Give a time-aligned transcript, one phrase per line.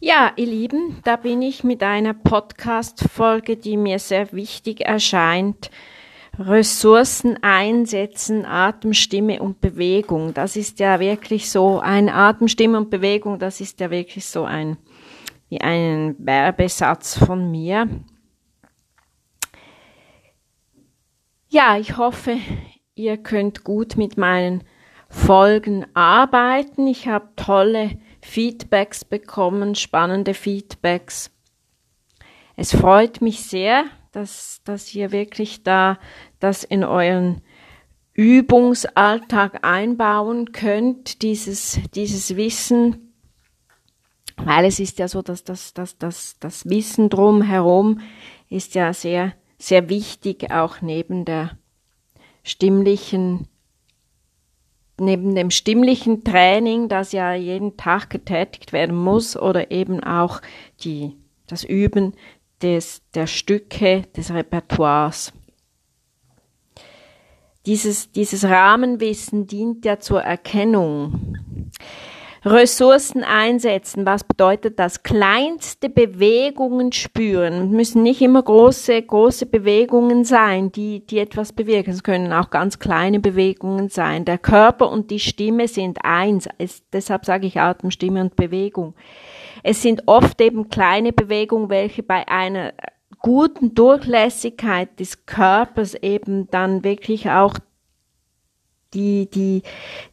[0.00, 5.72] Ja, ihr Lieben, da bin ich mit einer Podcast-Folge, die mir sehr wichtig erscheint.
[6.38, 10.34] Ressourcen einsetzen, Atem, Stimme und Bewegung.
[10.34, 13.40] Das ist ja wirklich so ein Atem, Stimme und Bewegung.
[13.40, 14.76] Das ist ja wirklich so ein,
[15.48, 17.88] wie ein Werbesatz von mir.
[21.48, 22.36] Ja, ich hoffe,
[22.94, 24.62] ihr könnt gut mit meinen
[25.08, 26.86] Folgen arbeiten.
[26.86, 27.98] Ich habe tolle
[28.28, 31.30] Feedbacks bekommen, spannende Feedbacks.
[32.56, 35.98] Es freut mich sehr, dass, dass ihr wirklich da
[36.38, 37.40] das in euren
[38.12, 43.14] Übungsalltag einbauen könnt, dieses, dieses Wissen,
[44.36, 48.00] weil es ist ja so, dass das, das, das, das Wissen drumherum
[48.50, 51.56] ist ja sehr, sehr wichtig, auch neben der
[52.42, 53.48] stimmlichen
[55.00, 60.40] neben dem stimmlichen Training, das ja jeden Tag getätigt werden muss, oder eben auch
[60.82, 61.16] die,
[61.46, 62.14] das Üben
[62.62, 65.32] des, der Stücke, des Repertoires.
[67.66, 71.36] Dieses, dieses Rahmenwissen dient ja zur Erkennung.
[72.50, 74.06] Ressourcen einsetzen.
[74.06, 75.02] Was bedeutet das?
[75.02, 77.70] Kleinste Bewegungen spüren.
[77.70, 81.92] müssen nicht immer große, große Bewegungen sein, die, die etwas bewirken.
[81.92, 84.24] Es können auch ganz kleine Bewegungen sein.
[84.24, 86.48] Der Körper und die Stimme sind eins.
[86.58, 88.94] Es, deshalb sage ich Atem, Stimme und Bewegung.
[89.62, 92.72] Es sind oft eben kleine Bewegungen, welche bei einer
[93.20, 97.54] guten Durchlässigkeit des Körpers eben dann wirklich auch
[98.98, 99.62] die, die,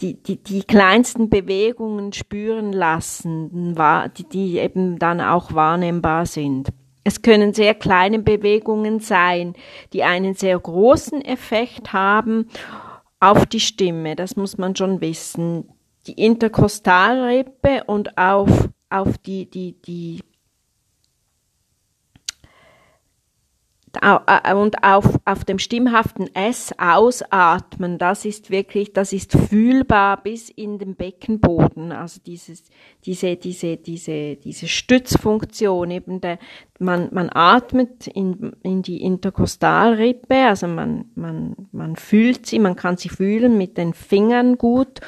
[0.00, 3.74] die, die, die kleinsten Bewegungen spüren lassen,
[4.16, 6.70] die, die eben dann auch wahrnehmbar sind.
[7.04, 9.54] Es können sehr kleine Bewegungen sein,
[9.92, 12.48] die einen sehr großen Effekt haben
[13.20, 14.16] auf die Stimme.
[14.16, 15.68] Das muss man schon wissen.
[16.06, 20.20] Die Interkostalrippe und auf, auf die, die, die
[24.54, 30.78] und auf, auf dem stimmhaften S ausatmen, das ist wirklich, das ist fühlbar bis in
[30.78, 31.90] den Beckenboden.
[31.90, 32.64] Also dieses,
[33.04, 36.38] diese, diese, diese, diese Stützfunktion, eben der,
[36.78, 42.96] man, man atmet in, in die Interkostalrippe, also man, man, man fühlt sie, man kann
[42.96, 45.00] sie fühlen mit den Fingern gut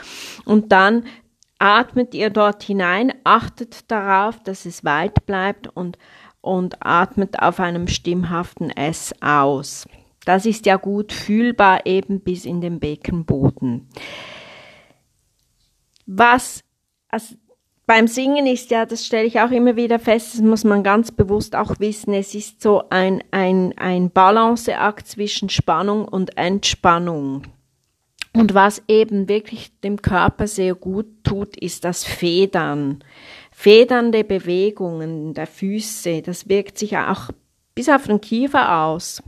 [0.44, 1.04] und dann
[1.60, 5.96] atmet ihr dort hinein, achtet darauf, dass es weit bleibt und
[6.42, 9.88] und atmet auf einem stimmhaften S aus.
[10.24, 13.88] Das ist ja gut fühlbar eben bis in den Beckenboden.
[16.06, 16.62] Was
[17.08, 17.36] also
[17.86, 21.10] beim Singen ist ja, das stelle ich auch immer wieder fest, das muss man ganz
[21.10, 27.42] bewusst auch wissen, es ist so ein, ein, ein Balanceakt zwischen Spannung und Entspannung.
[28.32, 33.04] Und was eben wirklich dem Körper sehr gut tut, ist das Federn
[33.62, 37.30] federnde Bewegungen der Füße, das wirkt sich auch
[37.76, 39.22] bis auf den Kiefer aus.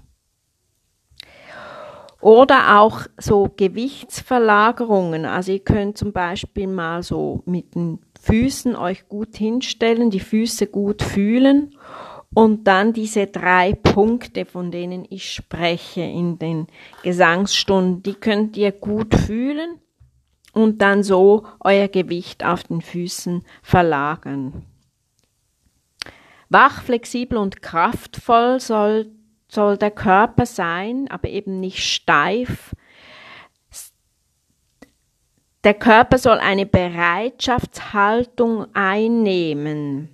[2.21, 5.25] Oder auch so Gewichtsverlagerungen.
[5.25, 10.67] Also ihr könnt zum Beispiel mal so mit den Füßen euch gut hinstellen, die Füße
[10.67, 11.77] gut fühlen
[12.35, 16.67] und dann diese drei Punkte, von denen ich spreche in den
[17.05, 19.79] Gesangsstunden, die könnt ihr gut fühlen
[20.55, 24.65] und dann so euer Gewicht auf den Füßen verlagern.
[26.49, 29.11] Wach, flexibel und kraftvoll soll,
[29.49, 32.75] soll der Körper sein, aber eben nicht steif.
[35.65, 40.11] Der Körper soll eine Bereitschaftshaltung einnehmen.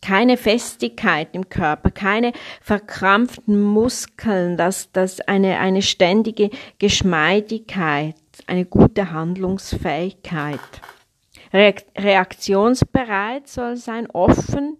[0.00, 8.16] Keine Festigkeit im Körper, keine verkrampften Muskeln, das, das eine, eine ständige Geschmeidigkeit
[8.46, 10.60] eine gute Handlungsfähigkeit.
[11.52, 14.78] Reaktionsbereit soll sein, offen,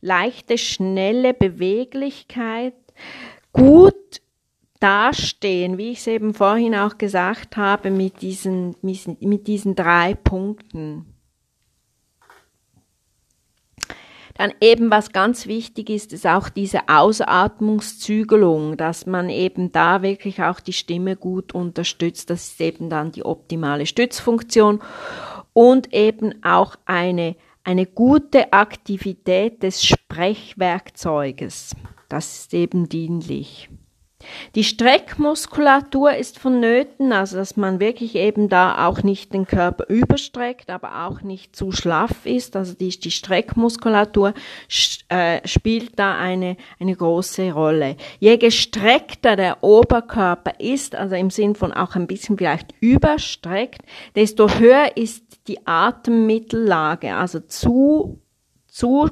[0.00, 2.74] leichte, schnelle Beweglichkeit,
[3.52, 3.94] gut
[4.80, 11.13] dastehen, wie ich es eben vorhin auch gesagt habe, mit diesen, mit diesen drei Punkten.
[14.34, 20.42] Dann eben was ganz wichtig ist, ist auch diese Ausatmungszügelung, dass man eben da wirklich
[20.42, 22.30] auch die Stimme gut unterstützt.
[22.30, 24.82] Das ist eben dann die optimale Stützfunktion
[25.52, 31.76] und eben auch eine, eine gute Aktivität des Sprechwerkzeuges.
[32.08, 33.70] Das ist eben dienlich.
[34.54, 40.70] Die Streckmuskulatur ist vonnöten, also dass man wirklich eben da auch nicht den Körper überstreckt,
[40.70, 42.56] aber auch nicht zu schlaff ist.
[42.56, 44.34] Also die, die Streckmuskulatur
[45.08, 47.96] äh, spielt da eine, eine große Rolle.
[48.20, 53.82] Je gestreckter der Oberkörper ist, also im Sinn von auch ein bisschen vielleicht überstreckt,
[54.14, 58.20] desto höher ist die Atemmittellage, also zu
[58.74, 59.08] zu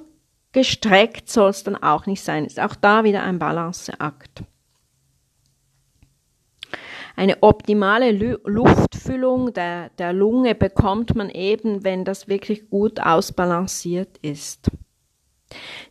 [0.50, 2.44] gestreckt soll es dann auch nicht sein.
[2.44, 4.43] Ist auch da wieder ein Balanceakt.
[7.17, 8.11] Eine optimale
[8.44, 14.70] Luftfüllung der, der Lunge bekommt man eben, wenn das wirklich gut ausbalanciert ist.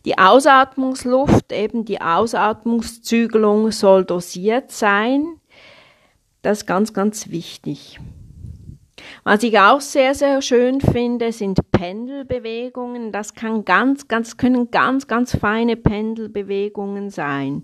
[0.05, 5.37] Die Ausatmungsluft, eben die Ausatmungszügelung soll dosiert sein.
[6.41, 7.99] Das ist ganz, ganz wichtig.
[9.23, 13.11] Was ich auch sehr, sehr schön finde, sind Pendelbewegungen.
[13.11, 17.63] Das kann ganz, ganz, können ganz, ganz feine Pendelbewegungen sein.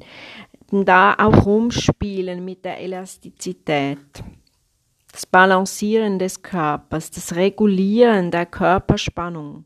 [0.70, 4.24] Da auch rumspielen mit der Elastizität.
[5.12, 9.64] Das Balancieren des Körpers, das Regulieren der Körperspannung.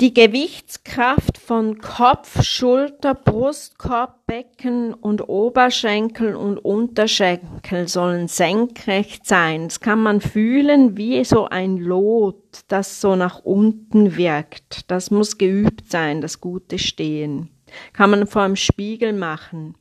[0.00, 9.64] Die Gewichtskraft von Kopf, Schulter, Brustkorb, Becken und Oberschenkel und Unterschenkel sollen senkrecht sein.
[9.64, 14.88] Das kann man fühlen wie so ein Lot, das so nach unten wirkt.
[14.88, 17.50] Das muss geübt sein, das gute Stehen.
[17.92, 19.74] Kann man vor dem Spiegel machen.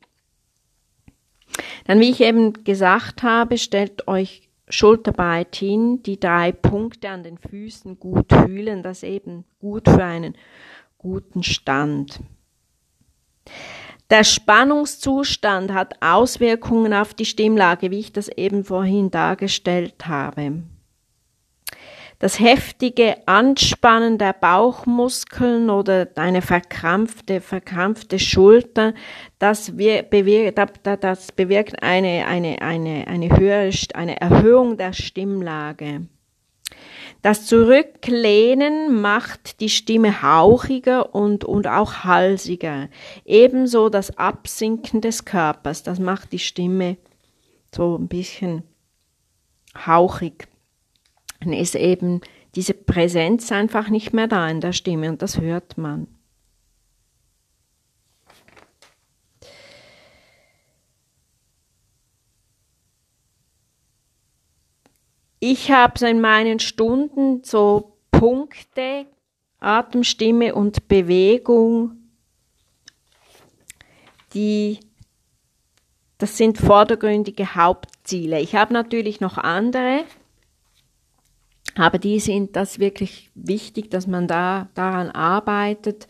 [1.85, 7.37] Dann, wie ich eben gesagt habe, stellt euch Schulterbreit hin, die drei Punkte an den
[7.37, 10.35] Füßen gut fühlen, das eben gut für einen
[10.97, 12.19] guten Stand.
[14.09, 20.63] Der Spannungszustand hat Auswirkungen auf die Stimmlage, wie ich das eben vorhin dargestellt habe.
[22.19, 28.95] Das heftige Anspannen der Bauchmuskeln oder eine verkrampfte, verkrampfte Schulter,
[29.37, 36.07] das bewirkt, das bewirkt eine, eine, eine, eine höhere, eine Erhöhung der Stimmlage.
[37.21, 42.89] Das Zurücklehnen macht die Stimme hauchiger und, und auch halsiger.
[43.25, 46.97] Ebenso das Absinken des Körpers, das macht die Stimme
[47.71, 48.63] so ein bisschen
[49.85, 50.47] hauchig
[51.39, 52.21] dann ist eben
[52.55, 56.07] diese Präsenz einfach nicht mehr da in der Stimme und das hört man.
[65.39, 69.05] Ich habe in meinen Stunden so Punkte,
[69.59, 71.91] Atemstimme und Bewegung,
[74.33, 74.79] die
[76.17, 78.39] das sind vordergründige Hauptziele.
[78.39, 80.03] Ich habe natürlich noch andere,
[81.77, 86.07] aber die sind das wirklich wichtig, dass man da daran arbeitet.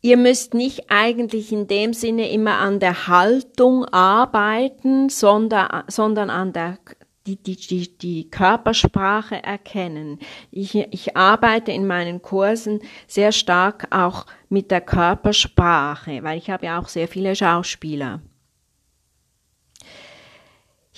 [0.00, 6.52] Ihr müsst nicht eigentlich in dem Sinne immer an der Haltung arbeiten, sondern, sondern an
[6.52, 6.78] der
[7.26, 10.20] die, die, die, die Körpersprache erkennen.
[10.50, 16.66] Ich, ich arbeite in meinen Kursen sehr stark auch mit der Körpersprache, weil ich habe
[16.66, 18.20] ja auch sehr viele Schauspieler.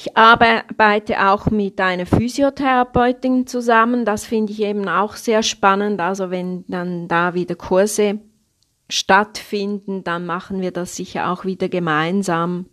[0.00, 4.04] Ich arbeite auch mit einer Physiotherapeutin zusammen.
[4.04, 6.00] Das finde ich eben auch sehr spannend.
[6.00, 8.20] Also wenn dann da wieder Kurse
[8.88, 12.66] stattfinden, dann machen wir das sicher auch wieder gemeinsam,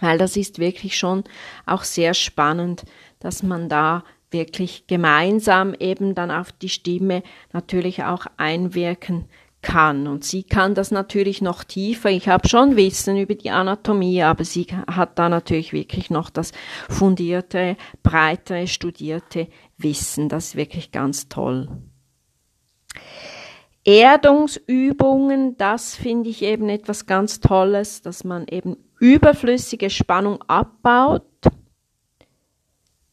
[0.00, 1.22] weil das ist wirklich schon
[1.66, 2.82] auch sehr spannend,
[3.20, 4.02] dass man da
[4.32, 7.22] wirklich gemeinsam eben dann auf die Stimme
[7.52, 9.28] natürlich auch einwirken kann.
[10.06, 12.10] Und sie kann das natürlich noch tiefer.
[12.10, 16.52] Ich habe schon Wissen über die Anatomie, aber sie hat da natürlich wirklich noch das
[16.90, 19.48] fundierte, breitere, studierte
[19.78, 20.28] Wissen.
[20.28, 21.68] Das ist wirklich ganz toll.
[23.84, 31.24] Erdungsübungen, das finde ich eben etwas ganz Tolles, dass man eben überflüssige Spannung abbaut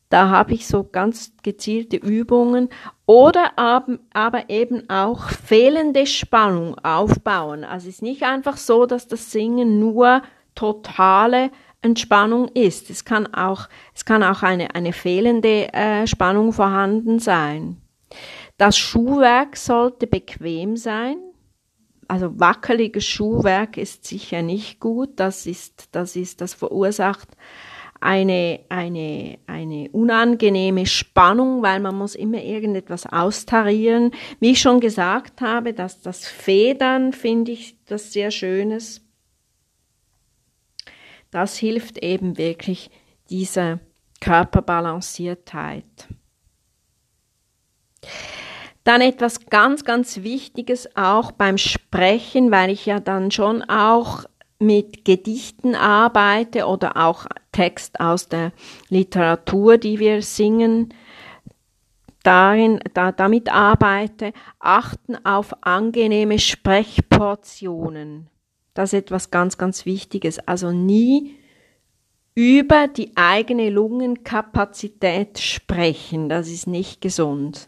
[0.09, 2.69] da habe ich so ganz gezielte Übungen
[3.05, 7.63] oder aber eben auch fehlende Spannung aufbauen.
[7.63, 10.23] Also es ist nicht einfach so, dass das Singen nur
[10.55, 11.51] totale
[11.81, 12.89] Entspannung ist.
[12.89, 17.77] Es kann auch, es kann auch eine, eine fehlende äh, Spannung vorhanden sein.
[18.57, 21.17] Das Schuhwerk sollte bequem sein.
[22.07, 25.11] Also wackeliges Schuhwerk ist sicher nicht gut.
[25.17, 27.29] Das ist, das ist, das verursacht
[28.01, 34.11] eine, eine, eine unangenehme Spannung, weil man muss immer irgendetwas austarieren.
[34.39, 39.01] Wie ich schon gesagt habe, dass das Federn finde ich das sehr Schönes.
[41.31, 42.89] Das hilft eben wirklich
[43.29, 43.79] dieser
[44.21, 45.85] Körperbalanciertheit.
[48.83, 54.23] Dann etwas ganz, ganz Wichtiges auch beim Sprechen, weil ich ja dann schon auch
[54.57, 58.51] mit Gedichten arbeite oder auch Text aus der
[58.89, 60.93] Literatur, die wir singen,
[62.23, 68.27] darin, da, damit arbeite, achten auf angenehme Sprechportionen.
[68.73, 70.39] Das ist etwas ganz, ganz Wichtiges.
[70.39, 71.35] Also nie
[72.35, 76.29] über die eigene Lungenkapazität sprechen.
[76.29, 77.67] Das ist nicht gesund.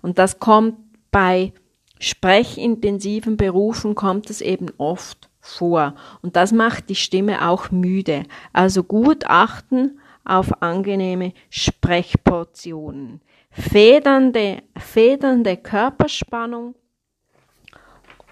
[0.00, 0.76] Und das kommt
[1.10, 1.52] bei
[1.98, 5.94] sprechintensiven Berufen kommt es eben oft vor.
[6.22, 8.24] Und das macht die Stimme auch müde.
[8.52, 13.20] Also gut achten auf angenehme Sprechportionen.
[13.50, 16.74] Federnde, federnde Körperspannung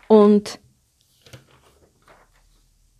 [0.09, 0.59] und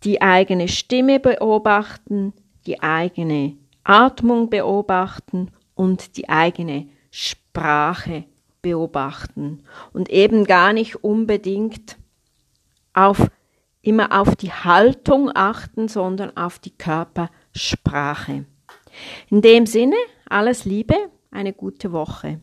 [0.03, 2.33] die eigene Stimme beobachten,
[2.65, 8.25] die eigene Atmung beobachten und die eigene Sprache
[8.61, 11.97] beobachten und eben gar nicht unbedingt
[12.93, 13.29] auf
[13.85, 18.45] immer auf die Haltung achten, sondern auf die Körpersprache.
[19.29, 19.95] In dem Sinne,
[20.27, 20.95] alles Liebe,
[21.31, 22.39] eine gute Woche.